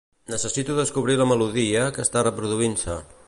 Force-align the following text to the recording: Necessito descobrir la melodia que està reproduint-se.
Necessito 0.33 0.77
descobrir 0.77 1.19
la 1.21 1.27
melodia 1.33 1.85
que 1.99 2.05
està 2.07 2.25
reproduint-se. 2.31 2.99